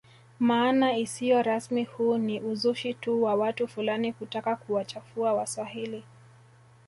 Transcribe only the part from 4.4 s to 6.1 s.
kuwachafua waswahili